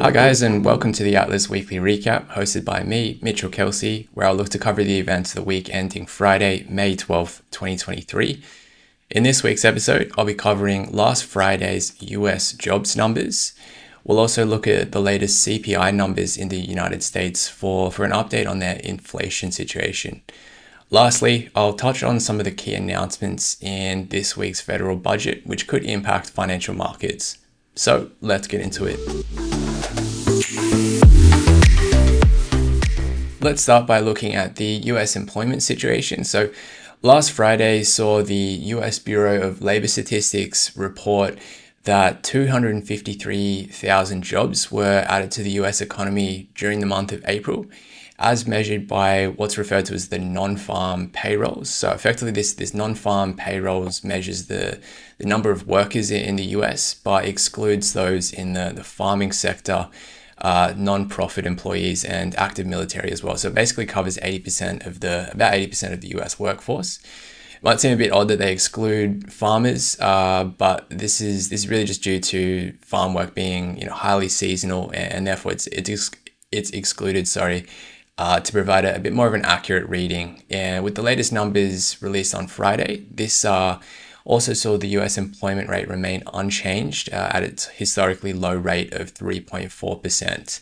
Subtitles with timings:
[0.00, 4.26] Hi, guys, and welcome to the Atlas Weekly Recap, hosted by me, Mitchell Kelsey, where
[4.26, 8.42] I'll look to cover the events of the week ending Friday, May 12th, 2023.
[9.10, 13.54] In this week's episode, I'll be covering last Friday's US jobs numbers.
[14.02, 18.10] We'll also look at the latest CPI numbers in the United States for, for an
[18.10, 20.22] update on their inflation situation.
[20.92, 25.68] Lastly, I'll touch on some of the key announcements in this week's federal budget, which
[25.68, 27.38] could impact financial markets.
[27.76, 28.98] So let's get into it.
[33.40, 36.24] Let's start by looking at the US employment situation.
[36.24, 36.50] So,
[37.02, 41.38] last Friday saw the US Bureau of Labor Statistics report
[41.84, 47.66] that 253,000 jobs were added to the US economy during the month of April,
[48.20, 51.70] as measured by what's referred to as the non-farm payrolls.
[51.70, 54.78] So effectively, this this non-farm payrolls measures the
[55.18, 59.88] the number of workers in the US, but excludes those in the, the farming sector,
[60.38, 63.36] uh, non-profit employees, and active military as well.
[63.36, 66.98] So it basically covers 80% of the about 80% of the US workforce.
[67.54, 71.60] It might seem a bit odd that they exclude farmers, uh, but this is this
[71.60, 75.52] is really just due to farm work being you know highly seasonal, and, and therefore
[75.52, 76.10] it's it's
[76.52, 77.26] it's excluded.
[77.28, 77.66] Sorry,
[78.20, 80.42] uh, to provide a, a, bit more of an accurate reading.
[80.50, 83.80] And with the latest numbers released on Friday, this uh,
[84.26, 89.14] also saw the US employment rate remain unchanged uh, at its historically low rate of
[89.14, 90.60] 3.4%.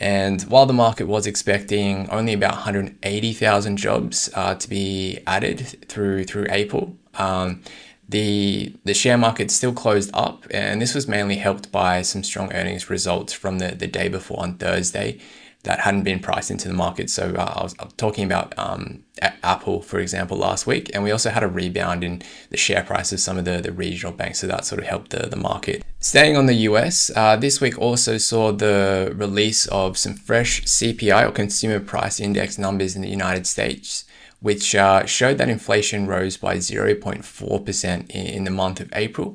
[0.00, 6.24] And while the market was expecting only about 180,000 jobs uh, to be added through
[6.24, 7.62] through April, um,
[8.08, 12.52] the the share market still closed up, and this was mainly helped by some strong
[12.52, 15.20] earnings results from the, the day before on Thursday,
[15.64, 17.10] that hadn't been priced into the market.
[17.10, 19.02] So uh, I, was, talking about um,
[19.42, 23.12] Apple, for example, last week, and we also had a rebound in the share price
[23.12, 24.40] of some of the, the regional banks.
[24.40, 25.82] So that sort of helped the, the market.
[26.00, 31.26] Staying on the US, uh, this week also saw the release of some fresh CPI
[31.26, 34.04] or Consumer Price Index numbers in the United States,
[34.40, 39.34] which uh, showed that inflation rose by 0.4% in, in the month of April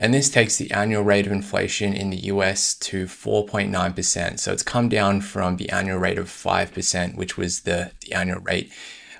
[0.00, 4.40] and this takes the annual rate of inflation in the US to 4.9%.
[4.40, 8.40] So it's come down from the annual rate of 5%, which was the, the annual
[8.40, 8.72] rate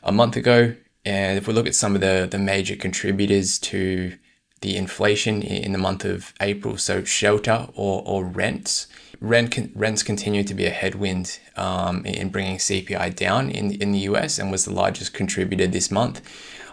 [0.03, 0.75] a month ago.
[1.05, 4.17] And if we look at some of the, the major contributors to
[4.63, 8.87] the inflation in the month of April, so shelter or, or rents,
[9.21, 13.93] rent con- rents continue to be a headwind um, in bringing CPI down in, in
[13.93, 16.23] the US and was the largest contributor this month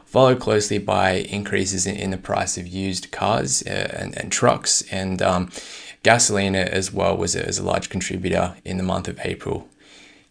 [0.08, 4.82] followed closely by increases in, in the price of used cars uh, and, and, trucks.
[4.90, 5.52] And um,
[6.02, 9.68] gasoline as well was a, was a large contributor in the month of April.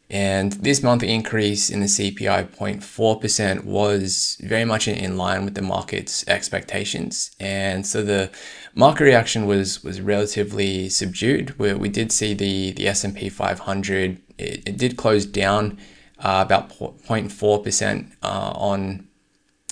[0.09, 5.63] And this month increase in the CPI 0.4% was very much in line with the
[5.63, 7.35] market's expectations.
[7.39, 8.31] And so the
[8.75, 11.59] market reaction was was relatively subdued.
[11.59, 15.77] Where we did see the, the S&P 500, it, it did close down
[16.21, 19.06] uh, about 0.4% uh, on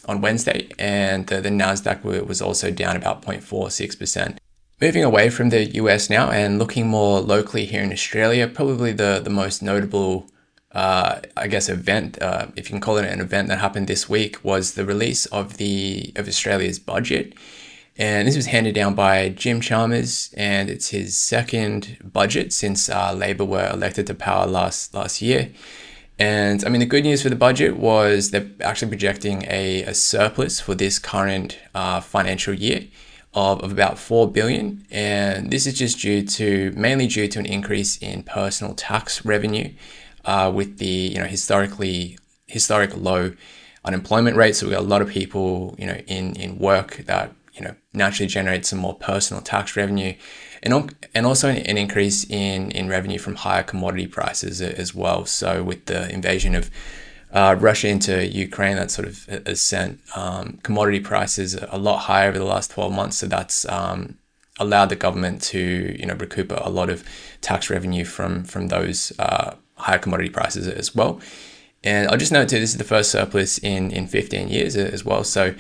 [0.07, 4.39] on Wednesday, and the, the Nasdaq was also down about 0.46%.
[4.81, 9.21] Moving away from the US now and looking more locally here in Australia, probably the,
[9.23, 10.27] the most notable,
[10.73, 14.09] uh, I guess, event, uh, if you can call it an event that happened this
[14.09, 17.35] week, was the release of the of Australia's budget.
[17.97, 23.13] And this was handed down by Jim Chalmers, and it's his second budget since uh,
[23.15, 25.51] Labor were elected to power last last year.
[26.19, 29.95] And I mean, the good news for the budget was they're actually projecting a, a
[29.95, 32.87] surplus for this current uh, financial year
[33.35, 34.87] of, of about 4 billion.
[34.91, 39.73] And this is just due to mainly due to an increase in personal tax revenue
[40.25, 43.33] uh, with the, you know, historically historic low
[43.85, 44.55] unemployment rate.
[44.55, 47.75] So we got a lot of people, you know, in, in work that, you know,
[47.93, 50.15] naturally generate some more personal tax revenue
[50.65, 55.27] and, and also an increase in, in revenue from higher commodity prices as well.
[55.27, 56.71] So with the invasion of
[57.33, 62.29] uh, Russia into Ukraine, that sort of has sent um, commodity prices a lot higher
[62.29, 63.19] over the last 12 months.
[63.19, 64.19] So that's um,
[64.59, 67.05] allowed the government to you know recoup a lot of
[67.41, 71.21] tax revenue from from those uh, higher commodity prices as well.
[71.83, 75.05] And I'll just note too, this is the first surplus in in 15 years as
[75.05, 75.25] well.
[75.25, 75.55] So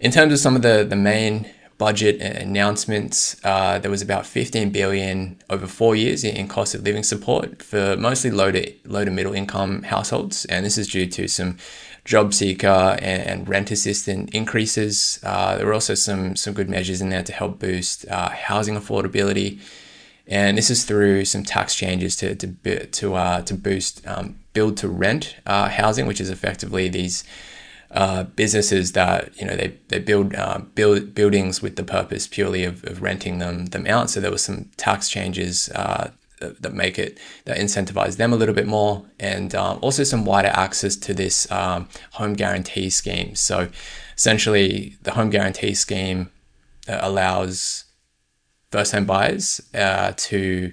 [0.00, 4.70] in terms of some of the the main budget announcements, uh, there was about 15
[4.70, 9.10] billion over four years in cost of living support for mostly low to low to
[9.10, 11.58] middle income households, and this is due to some
[12.04, 15.20] job seeker and, and rent assistant increases.
[15.22, 18.74] Uh, there were also some some good measures in there to help boost uh, housing
[18.74, 19.60] affordability,
[20.26, 24.78] and this is through some tax changes to to to uh, to boost um, build
[24.78, 27.22] to rent uh, housing, which is effectively these
[27.96, 32.62] uh, businesses that you know they they build uh, build buildings with the purpose purely
[32.62, 34.10] of, of renting them them out.
[34.10, 36.10] So there were some tax changes uh,
[36.40, 40.26] that, that, make it that incentivize them a little bit more, and um, also some
[40.26, 43.34] wider access to this um, home guarantee scheme.
[43.34, 43.70] So
[44.14, 46.30] essentially, the home guarantee scheme
[46.86, 47.84] uh, allows
[48.72, 50.70] first home buyers uh, to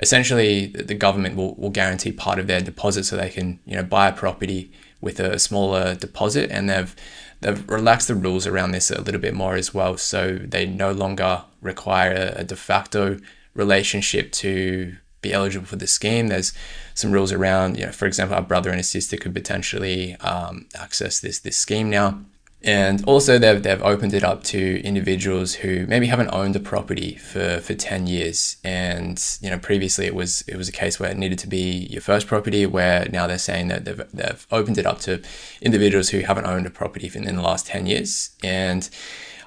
[0.00, 3.82] essentially the government will, will guarantee part of their deposit so they can you know
[3.82, 4.72] buy a property
[5.02, 6.96] with a smaller deposit and they've
[7.40, 9.98] they've relaxed the rules around this a little bit more as well.
[9.98, 13.18] So they no longer require a de facto
[13.54, 16.28] relationship to be eligible for the scheme.
[16.28, 16.52] There's
[16.94, 20.66] some rules around you know for example a brother and a sister could potentially um,
[20.74, 22.20] access this this scheme now
[22.64, 27.16] and also, they've, they've opened it up to individuals who maybe haven't owned a property
[27.16, 28.56] for, for 10 years.
[28.62, 31.88] And, you know, previously it was, it was a case where it needed to be
[31.90, 35.20] your first property, where now they're saying that they've, they've opened it up to
[35.60, 38.30] individuals who haven't owned a property in, in the last 10 years.
[38.44, 38.88] And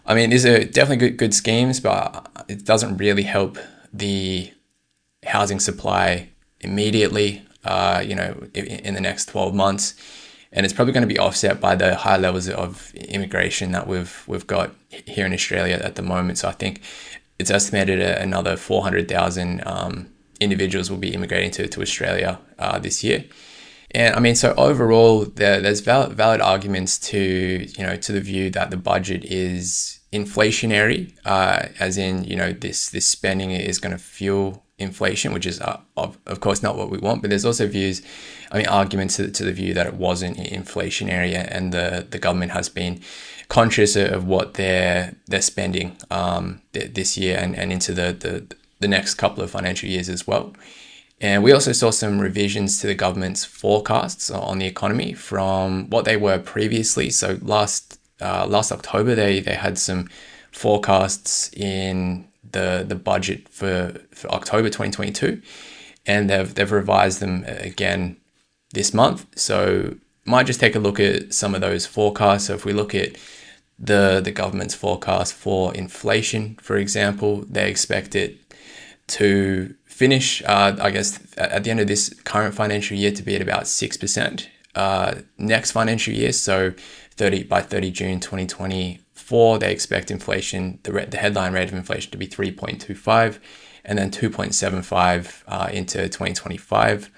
[0.06, 3.58] I mean, these are definitely good, good schemes, but it doesn't really help
[3.94, 4.52] the
[5.26, 6.30] housing supply
[6.60, 9.96] immediately, uh, you know, in, in the next 12 months
[10.56, 14.24] and it's probably going to be offset by the high levels of immigration that we've
[14.26, 16.38] we've got here in Australia at the moment.
[16.38, 16.82] So I think
[17.38, 20.08] it's estimated another 400,000 um,
[20.40, 23.26] individuals will be immigrating to, to Australia uh, this year.
[23.92, 28.22] And I mean, so overall, there, there's valid, valid arguments to you know to the
[28.22, 33.80] view that the budget is inflationary, uh, as in you know this this spending is
[33.80, 37.22] going to fuel inflation, which is uh, of, of course not what we want.
[37.22, 38.02] But there's also views,
[38.52, 42.52] I mean, arguments to, to the view that it wasn't inflationary, and the the government
[42.52, 43.02] has been
[43.48, 48.88] conscious of what they're they're spending um, this year and, and into the, the the
[48.88, 50.54] next couple of financial years as well.
[51.22, 56.04] And we also saw some revisions to the government's forecasts on the economy from what
[56.04, 57.10] they were previously.
[57.10, 60.10] So last uh, last October, they they had some
[60.52, 65.42] forecasts in the the budget for, for October 2022,
[66.06, 68.18] and they've they've revised them again
[68.74, 69.28] this month.
[69.36, 72.48] So might just take a look at some of those forecasts.
[72.48, 73.18] So if we look at
[73.78, 78.38] the the government's forecast for inflation, for example, they expect it
[79.08, 83.36] to finish, uh, I guess, at the end of this current financial year to be
[83.36, 84.50] at about six percent.
[84.74, 86.74] Uh, next financial year, so
[87.16, 92.12] 30 by 30 June 2020, four, they expect inflation, the, the headline rate of inflation
[92.12, 93.40] to be 3.25
[93.84, 97.10] and then 2.75 uh, into 2025.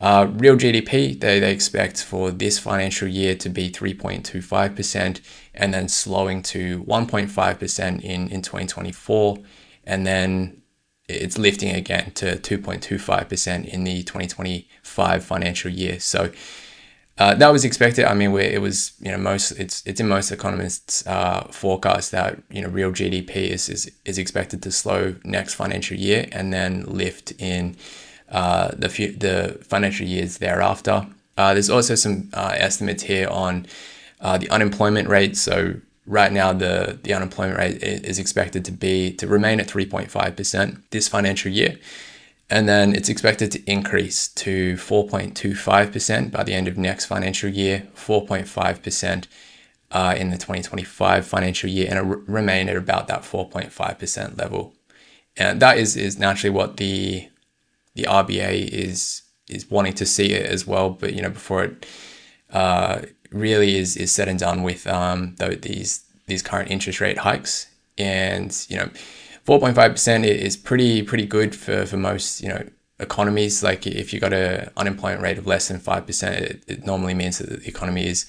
[0.00, 5.20] Uh, real GDP, they, they expect for this financial year to be 3.25%
[5.54, 9.38] and then slowing to 1.5% in, in 2024.
[9.84, 10.62] And then
[11.06, 16.00] it's lifting again to 2.25% in the 2025 financial year.
[16.00, 16.32] So
[17.18, 18.04] uh, that was expected.
[18.04, 22.42] I mean, it was you know most it's it's in most economists' uh, forecast that
[22.50, 26.84] you know real GDP is, is is expected to slow next financial year and then
[26.84, 27.76] lift in
[28.30, 31.06] uh, the few, the financial years thereafter.
[31.38, 33.66] Uh, there's also some uh, estimates here on
[34.20, 35.38] uh, the unemployment rate.
[35.38, 35.76] So
[36.06, 40.90] right now the the unemployment rate is expected to be to remain at 3.5 percent
[40.90, 41.78] this financial year
[42.48, 47.88] and then it's expected to increase to 4.25% by the end of next financial year,
[47.96, 49.26] 4.5%
[49.90, 54.74] uh, in the 2025 financial year, and r- remain at about that 4.5% level.
[55.36, 57.28] And that is, is naturally what the
[57.96, 60.90] the RBA is is wanting to see it as well.
[60.90, 61.86] But you know, before it
[62.52, 67.66] uh, really is is said and done with um, these these current interest rate hikes,
[67.98, 68.90] and you know
[69.46, 73.62] 4.5% is pretty pretty good for, for most you know economies.
[73.62, 77.38] Like if you've got an unemployment rate of less than 5% it, it normally means
[77.38, 78.26] that the economy is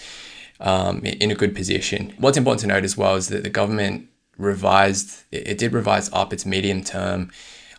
[0.60, 2.14] um, in a good position.
[2.18, 6.32] What's important to note as well is that the government revised it, did revise up
[6.32, 7.32] its medium term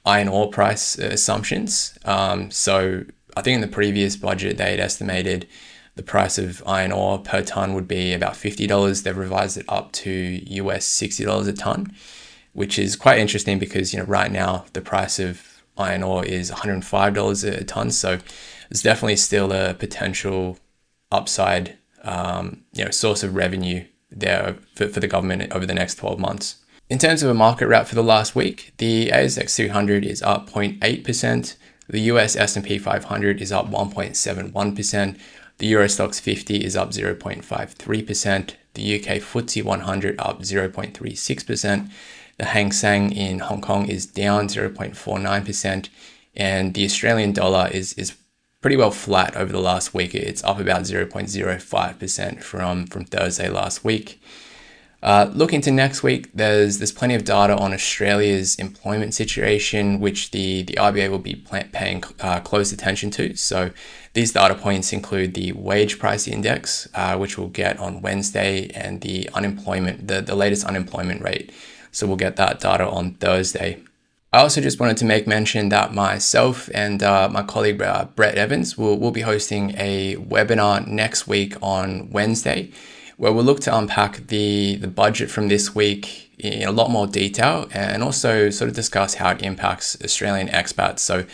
[0.04, 1.96] iron ore price assumptions.
[2.04, 3.04] Um, so
[3.36, 5.46] i think in the previous budget they had estimated
[5.94, 9.92] the price of iron ore per ton would be about $50 they've revised it up
[9.92, 11.94] to us $60 a ton
[12.52, 16.50] which is quite interesting because you know right now the price of iron ore is
[16.50, 18.18] $105 a ton, so
[18.68, 20.58] there's definitely still a potential
[21.10, 25.96] upside um, you know source of revenue there for, for the government over the next
[25.96, 26.56] 12 months.
[26.88, 30.48] In terms of a market wrap for the last week, the ASX 200 is up
[30.48, 31.56] 0.8%,
[31.88, 35.18] the US S&P 500 is up 1.71%,
[35.58, 41.90] the Euro Stoxx 50 is up 0.53%, the UK FTSE 100 up 0.36%,
[42.38, 45.88] the Hang Seng in Hong Kong is down 0.49%,
[46.36, 48.16] and the Australian dollar is, is
[48.60, 50.14] pretty well flat over the last week.
[50.14, 54.20] It's up about 0.05% from, from Thursday last week.
[55.00, 60.32] Uh, looking to next week, there's there's plenty of data on Australia's employment situation, which
[60.32, 63.36] the, the RBA will be paying uh, close attention to.
[63.36, 63.70] So
[64.14, 69.00] these data points include the wage price index, uh, which we'll get on Wednesday, and
[69.00, 71.52] the unemployment, the, the latest unemployment rate.
[71.92, 73.82] So we'll get that data on Thursday.
[74.30, 78.36] I also just wanted to make mention that myself and uh, my colleague uh, Brett
[78.36, 82.70] Evans will, will be hosting a webinar next week on Wednesday,
[83.16, 87.06] where we'll look to unpack the, the budget from this week in a lot more
[87.06, 90.98] detail and also sort of discuss how it impacts Australian expats.
[90.98, 91.24] So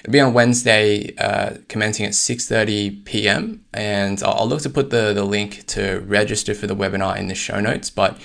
[0.00, 3.64] it'll be on Wednesday, uh, commencing at 6.30 p.m.
[3.72, 7.28] And I'll, I'll look to put the, the link to register for the webinar in
[7.28, 7.88] the show notes.
[7.88, 8.18] But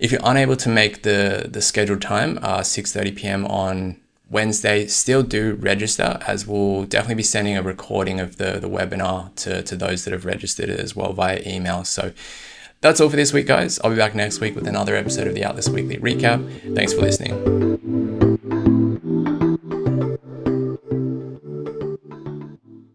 [0.00, 3.46] if you're unable to make the, the scheduled time, uh, 6.30 p.m.
[3.46, 3.96] on
[4.30, 9.34] Wednesday, still do register as we'll definitely be sending a recording of the, the webinar
[9.36, 11.84] to, to those that have registered as well via email.
[11.84, 12.12] So
[12.80, 13.78] that's all for this week, guys.
[13.80, 16.74] I'll be back next week with another episode of the Atlas Weekly Recap.
[16.74, 18.23] Thanks for listening.